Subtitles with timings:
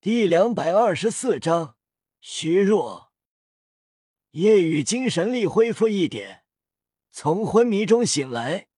[0.00, 1.74] 第两百二十四章
[2.20, 3.12] 虚弱。
[4.30, 6.44] 夜雨精神力恢复一点，
[7.10, 8.68] 从昏迷中醒来。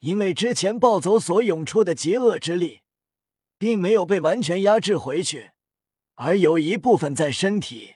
[0.00, 2.82] 因为之前暴走所涌出的极恶之力，
[3.56, 5.52] 并没有被完全压制回去，
[6.16, 7.94] 而有一部分在身体。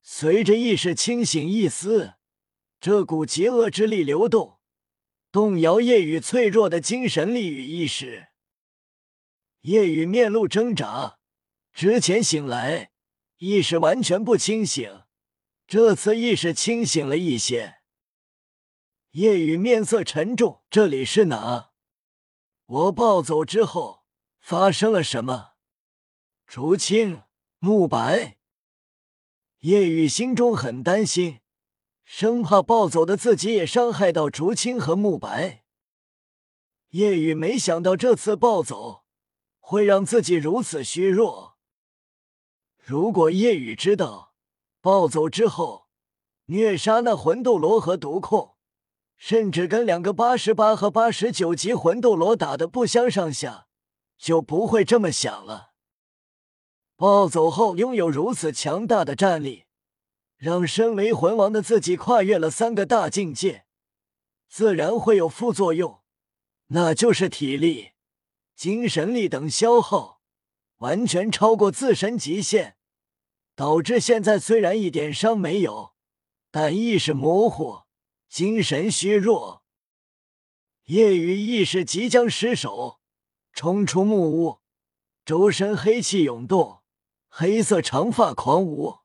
[0.00, 2.14] 随着意识清醒一丝，
[2.78, 4.60] 这股极恶之力流动，
[5.32, 8.28] 动摇夜雨脆弱的精神力与意识。
[9.62, 11.18] 夜雨面露挣扎。
[11.74, 12.92] 之前醒来，
[13.38, 15.02] 意识完全不清醒，
[15.66, 17.78] 这次意识清醒了一些。
[19.10, 21.72] 夜雨面色沉重：“这里是哪？
[22.66, 24.04] 我暴走之后
[24.38, 25.54] 发生了什么？”
[26.46, 27.22] 竹青、
[27.58, 28.38] 慕白，
[29.58, 31.40] 夜雨心中很担心，
[32.04, 35.64] 生怕暴走的自己也伤害到竹青和慕白。
[36.90, 39.02] 夜雨没想到这次暴走
[39.58, 41.53] 会让自己如此虚弱。
[42.86, 44.34] 如果夜雨知道
[44.82, 45.86] 暴走之后
[46.44, 48.56] 虐杀那魂斗罗和毒控，
[49.16, 53.68] 甚至跟两个八十八和八十九级魂斗罗打的不相上下，
[54.18, 55.72] 就不会这么想了。
[56.94, 59.64] 暴走后拥有如此强大的战力，
[60.36, 63.64] 让身为魂王的自己跨越了三个大境界，
[64.46, 66.02] 自然会有副作用，
[66.66, 67.92] 那就是体力、
[68.54, 70.12] 精神力等消耗。
[70.78, 72.76] 完全超过自身极限，
[73.54, 75.94] 导致现在虽然一点伤没有，
[76.50, 77.82] 但意识模糊，
[78.28, 79.64] 精神虚弱。
[80.84, 83.00] 夜雨意识即将失守，
[83.52, 84.60] 冲出木屋，
[85.24, 86.82] 周身黑气涌动，
[87.28, 88.98] 黑色长发狂舞。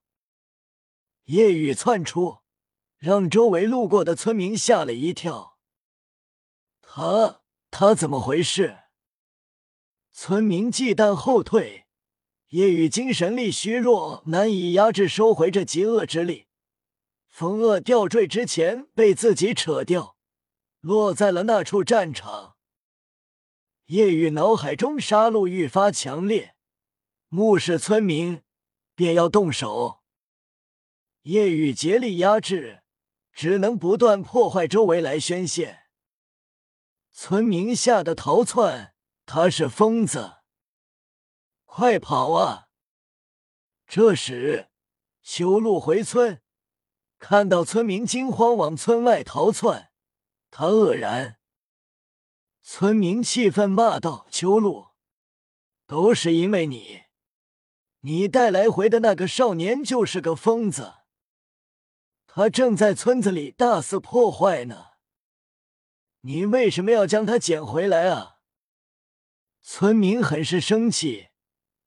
[1.25, 2.39] 夜雨窜出，
[2.97, 5.59] 让周围路过的村民吓了一跳。
[6.81, 8.80] 他他怎么回事？
[10.11, 11.86] 村民忌惮后退，
[12.50, 16.47] 夜雨精神力虚弱，难以压制收回这极恶之力。
[17.28, 20.17] 风恶吊坠之前被自己扯掉，
[20.79, 22.56] 落在了那处战场。
[23.85, 26.56] 夜雨脑海中杀戮愈发强烈，
[27.28, 28.41] 目视村民
[28.95, 30.00] 便要动手。
[31.24, 32.81] 夜雨竭力压制，
[33.31, 35.81] 只能不断破坏周围来宣泄。
[37.12, 38.95] 村民吓得逃窜。
[39.28, 40.38] 他是疯子，
[41.79, 42.67] 快跑啊！
[43.88, 44.67] 这时，
[45.22, 46.41] 修路回村，
[47.17, 49.89] 看到村民惊慌往村外逃窜，
[50.51, 51.39] 他愕然。
[52.62, 54.88] 村民气愤骂道：“修路，
[55.88, 57.03] 都是因为你，
[58.01, 60.95] 你带来回的那个少年就是个疯子，
[62.28, 64.88] 他正在村子里大肆破坏呢。
[66.19, 68.39] 你为什么要将他捡回来啊？”
[69.63, 71.28] 村民很是生气，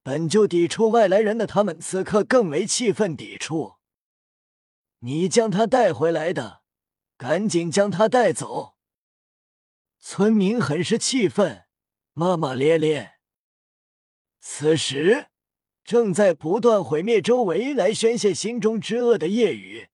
[0.02, 3.74] 本就抵触外来人的他们，此刻更为气愤抵触。
[5.00, 6.62] 你将他带回来的，
[7.16, 8.74] 赶紧将他带走！
[10.00, 11.64] 村民很是气愤，
[12.12, 13.12] 骂骂咧咧。
[14.40, 15.26] 此时，
[15.84, 19.88] 正在不断毁灭周围来宣泄心中之恶的夜雨，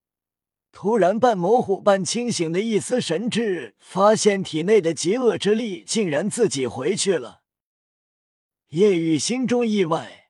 [0.72, 7.42] 突然半模糊半清醒的一丝神智，发现体内的极恶之力竟然自己回去了。
[8.71, 10.29] 叶雨心中意外，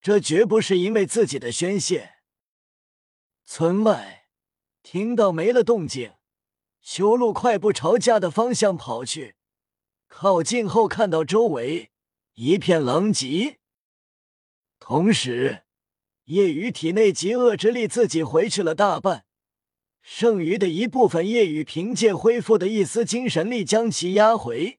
[0.00, 2.12] 这绝不是因为自己的宣泄。
[3.44, 4.28] 村外
[4.84, 6.12] 听到没了动静，
[6.80, 9.34] 修路快步朝家的方向跑去。
[10.06, 11.90] 靠近后，看到周围
[12.34, 13.58] 一片狼藉，
[14.78, 15.64] 同时
[16.26, 19.24] 叶雨体内极恶之力自己回去了大半，
[20.00, 24.78] 剩余的一部分叶雨凭借恢复的一丝精神力将其压回，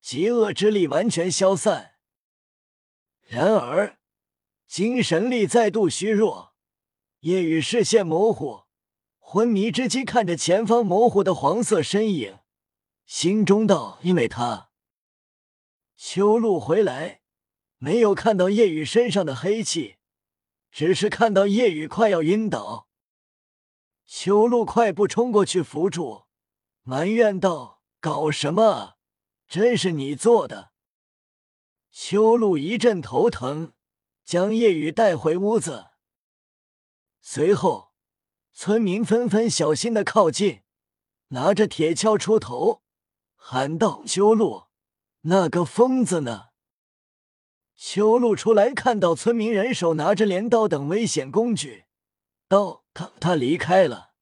[0.00, 1.96] 极恶之力完全消散。
[3.30, 3.98] 然而，
[4.66, 6.54] 精神力再度虚弱，
[7.20, 8.62] 夜雨视线模糊，
[9.18, 12.38] 昏迷之际看着前方模糊的黄色身影，
[13.04, 14.70] 心中道：“因为他。”
[15.94, 17.20] 修路回来，
[17.76, 19.96] 没有看到夜雨身上的黑气，
[20.70, 22.88] 只是看到夜雨快要晕倒。
[24.06, 26.24] 修路快步冲过去扶住，
[26.82, 28.94] 埋怨道：“搞什么？
[29.46, 30.70] 真是你做的！”
[32.00, 33.72] 修路一阵头疼，
[34.24, 35.88] 将夜雨带回屋子。
[37.20, 37.92] 随后，
[38.52, 40.62] 村民纷纷小心的靠近，
[41.30, 42.84] 拿着铁锹出头，
[43.34, 44.68] 喊道：“修路，
[45.22, 46.50] 那个疯子呢？”
[47.74, 51.86] 修路出来，看到村民人手拿着镰刀等危险工具，
[52.46, 54.12] 道：“他他离开了。”“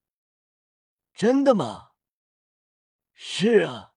[1.15, 1.91] 真的吗
[3.13, 3.93] ？”“是啊，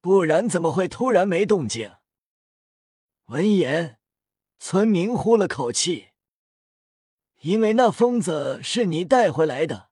[0.00, 1.94] 不然怎么会突然没动静？”
[3.26, 3.98] 闻言，
[4.60, 6.10] 村民呼了口气，
[7.40, 9.90] 因为那疯子是你带回来的，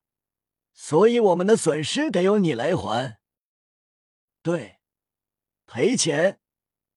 [0.71, 3.19] 所以我们的损失得由你来还。
[4.41, 4.79] 对，
[5.65, 6.39] 赔钱，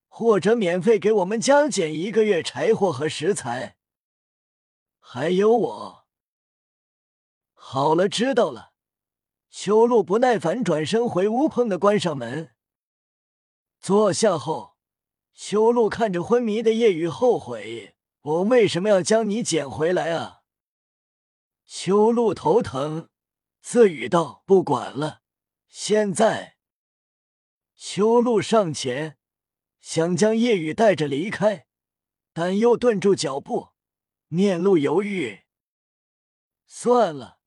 [0.06, 3.76] 或者免费给我们加减一个月柴火和食材。
[5.00, 6.06] 还有我。
[7.52, 8.75] 好了，知道了。
[9.50, 12.55] 修路不耐烦，转身回屋，砰的关上门。
[13.81, 14.67] 坐下后，
[15.38, 20.40] 修路看着昏迷的夜雨，后悔：我为什么要将你捡回来啊？
[21.64, 23.08] 修路头疼，
[23.61, 25.23] 自语道：“不管了，
[25.69, 26.56] 现在。”
[27.76, 29.17] 修路上前，
[29.79, 31.69] 想将夜雨带着离开，
[32.32, 33.69] 但又顿住脚步，
[34.26, 35.44] 面露犹豫。
[36.67, 37.38] 算了，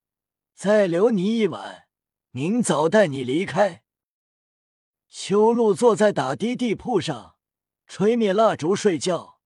[0.53, 1.89] 再留你一晚。
[2.29, 3.83] 明早带你离开。
[5.09, 7.35] 秋露坐在打的地铺上，
[7.93, 9.41] 吹灭蜡烛睡觉。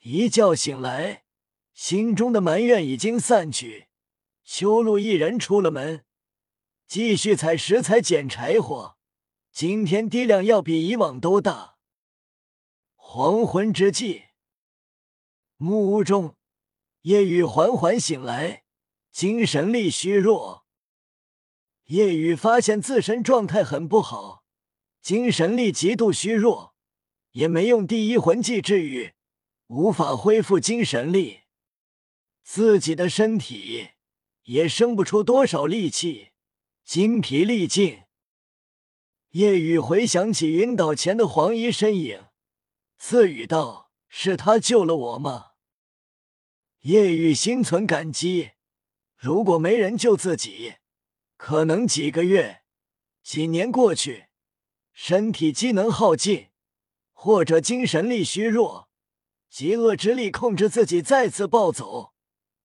[0.00, 1.22] 一觉醒来，
[1.72, 3.86] 心中的埋怨已经散去。
[4.42, 6.04] 修路一人出了门，
[6.88, 8.96] 继续采食材、捡柴火。
[9.52, 11.76] 今天滴量要比以往都大。
[12.96, 14.24] 黄昏之际，
[15.56, 16.34] 木屋中，
[17.02, 18.64] 夜雨缓缓醒来，
[19.12, 20.66] 精神力虚弱。
[21.84, 24.42] 夜雨发现自身状态很不好，
[25.00, 26.69] 精神力极度虚弱，
[27.32, 29.12] 也没用第一魂技治愈，
[29.68, 31.40] 无法恢复精神力，
[32.42, 33.90] 自己的身体
[34.44, 36.30] 也生不出多少力气，
[36.84, 38.02] 精疲力尽。
[39.30, 42.26] 夜雨回想起晕倒前的黄衣身影，
[42.98, 45.52] 自语道：“是他救了我吗？”
[46.82, 48.50] 夜雨心存感激，
[49.16, 50.74] 如果没人救自己。
[51.36, 52.64] 可能几个月、
[53.22, 54.26] 几年过去，
[54.92, 56.49] 身体机能耗尽，
[57.22, 58.88] 或者精神力虚弱，
[59.50, 62.14] 极恶之力控制自己再次暴走，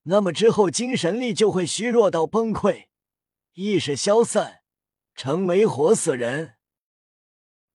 [0.03, 2.85] 那么之后精神力就会虚弱到崩溃，
[3.55, 4.61] 意识消散，
[5.13, 6.55] 成为活死人。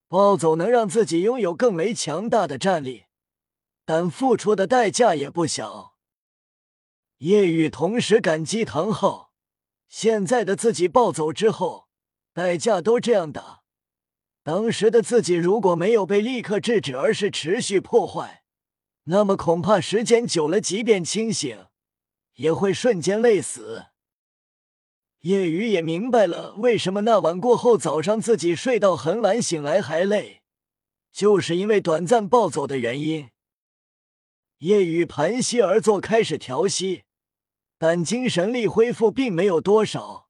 [0.09, 3.05] 暴走能让自己拥有更为强大的战力，
[3.85, 5.97] 但付出的代价也不小。
[7.19, 9.35] 夜雨同时感激唐昊。
[9.87, 11.91] 现在的自己暴走之后，
[12.33, 13.60] 代价都这样大。
[14.43, 18.43] 当时的自己如果没有被立刻制止，而是持续破坏，
[19.05, 21.67] 那么恐怕时间久了，即便清醒，
[22.37, 23.87] 也会瞬间累死。
[25.21, 30.41] 夜雨也明白了为什么那晚过后，早上自己睡到很晚，醒来还累，
[31.13, 33.29] 就是因为短暂暴走的原因。
[34.59, 37.05] 夜雨盘膝而坐，开始调息。
[37.77, 40.29] 但精神力恢复并没有多少。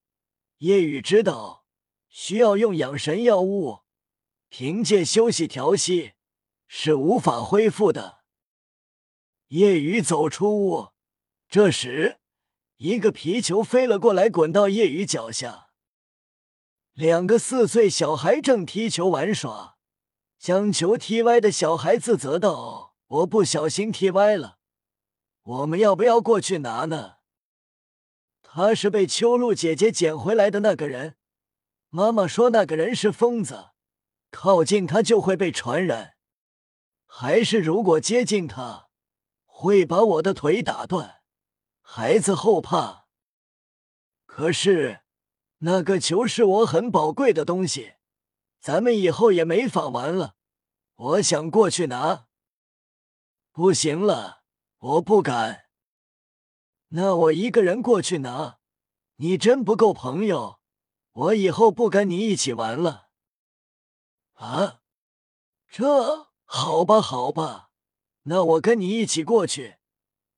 [0.59, 1.65] 夜雨知道
[2.09, 3.81] 需要用养神药物，
[4.51, 6.13] 凭借休息调息
[6.67, 8.25] 是无法恢复的。
[9.49, 10.89] 叶雨走出屋，
[11.49, 12.19] 这时
[12.77, 15.69] 一个皮球飞了过来，滚到叶雨脚下。
[16.93, 19.79] 两个四岁小孩正踢球玩耍，
[20.39, 24.59] 将球踢歪的小孩自责道：“我不小心踢歪了，
[25.43, 27.19] 我们要不要过去拿呢？”
[28.43, 31.17] 他是被秋露姐姐捡回来的那个人。
[31.89, 33.70] 妈妈说那个人是疯子，
[34.31, 36.15] 靠近他就会被传染。
[37.07, 38.89] 还是如果接近他，
[39.45, 41.23] 会把我的腿打断。
[41.83, 43.07] 孩子后怕。
[44.27, 45.01] 可是
[45.59, 47.95] 那个球是我很宝贵的东西，
[48.61, 50.37] 咱们以后也没法玩了。
[50.95, 52.29] 我想过去拿，
[53.51, 54.45] 不行了，
[54.79, 55.65] 我不敢。
[56.91, 58.59] 那我一个人过去拿，
[59.17, 60.61] 你真不够朋友，
[61.13, 63.10] 我以后不跟你一起玩了。
[64.41, 64.81] 啊，
[65.69, 67.69] 这好吧，好吧，
[68.23, 69.77] 那我跟你一起过去。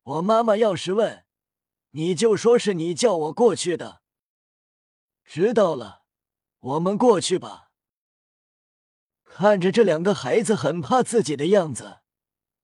[0.02, 1.24] 我妈妈要是问，
[1.90, 4.02] 你就说是你叫我过去的。
[5.24, 6.02] 知道了，
[6.58, 7.70] 我们过去吧。
[9.22, 12.00] 看着这两个孩子很怕自己的样子，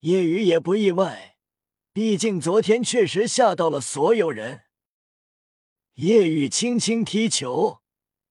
[0.01, 1.37] 叶雨也不意外。
[1.93, 4.65] 毕竟昨天确实吓到了所有人。
[5.95, 7.81] 夜雨轻轻踢球，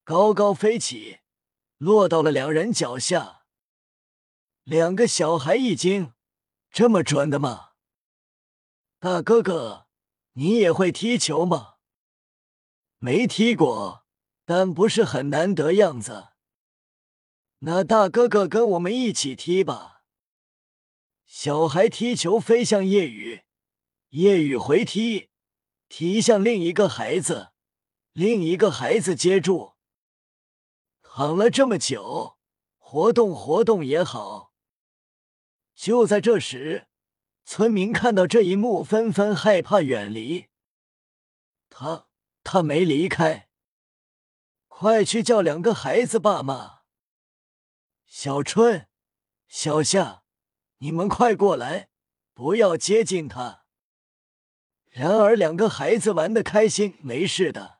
[0.03, 1.19] 高高飞起，
[1.77, 3.43] 落到了两人脚下。
[4.63, 6.13] 两个小孩一惊
[6.71, 7.71] ：“这么准的吗？”
[8.99, 9.87] 大哥哥，
[10.33, 11.75] 你也会踢球吗？
[12.97, 14.05] 没踢过，
[14.43, 16.29] 但不是很难得样子。
[17.59, 20.03] 那大哥哥跟我们一起踢吧。
[21.25, 23.43] 小孩踢球飞向夜雨。
[24.09, 25.29] 夜雨回踢，
[25.87, 27.49] 踢向另一个孩子，
[28.13, 29.76] 另一个孩子接住。
[31.17, 32.37] 躺了这么久，
[32.77, 34.53] 活动活动也好。
[35.73, 36.89] 就在这时，
[37.43, 40.49] 村民看到这一幕，纷纷害怕远离。
[41.71, 42.05] 他
[42.43, 43.49] 他没离开，
[44.67, 46.81] 快去叫两个孩子爸妈。
[48.05, 48.87] 小春、
[49.47, 50.21] 小夏，
[50.77, 51.89] 你们快过来，
[52.35, 53.65] 不要接近他。
[54.91, 57.76] 然而，两个孩子玩的开心，没事的。